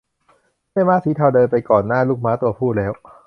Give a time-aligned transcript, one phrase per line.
[0.71, 2.93] แม่ม้าสีเทาเดินไปก่อนหน้าลูกม้าตัวผู้แล้ว